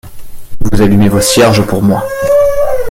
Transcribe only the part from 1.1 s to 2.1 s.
cierges pour moi.